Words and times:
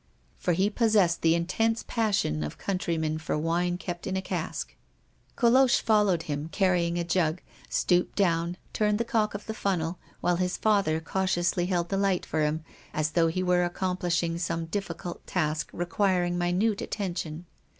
For 0.39 0.53
he 0.53 0.71
possessed 0.71 1.21
the 1.21 1.35
intense 1.35 1.85
passion 1.87 2.43
of 2.43 2.57
countrymen 2.57 3.19
for 3.19 3.37
wine 3.37 3.77
kept 3.77 4.07
in 4.07 4.17
a 4.17 4.21
cask. 4.23 4.75
Colosse 5.35 5.77
followed 5.77 6.23
him, 6.23 6.49
carrying 6.51 6.97
a 6.97 7.03
jug, 7.03 7.39
stooped 7.69 8.15
down, 8.15 8.57
turned 8.73 8.97
the 8.97 9.05
cock 9.05 9.35
of 9.35 9.45
the 9.45 9.53
funnel, 9.53 9.99
while 10.19 10.37
his 10.37 10.57
father 10.57 10.99
cautiously 11.01 11.67
held 11.67 11.89
the 11.89 11.97
light 11.97 12.25
for 12.25 12.41
him, 12.43 12.63
as 12.95 13.11
though 13.11 13.27
he 13.27 13.43
were 13.43 13.63
accomplishing 13.63 14.39
some 14.39 14.65
difficult 14.65 15.27
task 15.27 15.69
requiring 15.71 16.35
minute 16.35 16.81
attention. 16.81 17.45